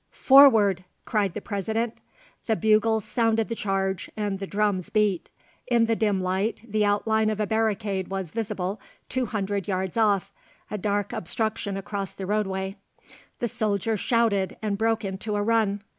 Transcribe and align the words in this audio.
"Forward!" 0.09 0.83
cried 1.05 1.35
the 1.35 1.41
President. 1.41 1.99
The 2.47 2.55
bugles 2.55 3.05
sounded 3.05 3.49
the 3.49 3.55
charge 3.55 4.09
and 4.17 4.39
the 4.39 4.47
drums 4.47 4.89
beat. 4.89 5.29
In 5.67 5.85
the 5.85 5.95
dim 5.95 6.19
light 6.19 6.63
the 6.67 6.83
outline 6.83 7.29
of 7.29 7.39
a 7.39 7.45
barricade 7.45 8.07
was 8.07 8.31
visible 8.31 8.81
two 9.09 9.27
hundred 9.27 9.67
yards 9.67 9.97
off, 9.97 10.31
a 10.71 10.77
dark 10.79 11.13
obstruction 11.13 11.77
across 11.77 12.13
the 12.13 12.25
roadway. 12.25 12.77
The 13.37 13.47
soldiers 13.47 13.99
shouted 13.99 14.57
and 14.59 14.75
broke 14.75 15.05
into 15.05 15.35
a 15.35 15.43
run. 15.43 15.83